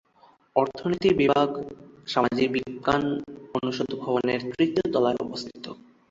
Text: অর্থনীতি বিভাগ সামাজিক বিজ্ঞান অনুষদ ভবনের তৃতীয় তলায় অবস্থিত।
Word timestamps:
অর্থনীতি 0.55 1.09
বিভাগ 1.13 1.49
সামাজিক 2.07 2.47
বিজ্ঞান 2.55 3.03
অনুষদ 3.57 3.89
ভবনের 4.01 4.39
তৃতীয় 4.49 4.85
তলায় 4.93 5.19
অবস্থিত। 5.19 5.65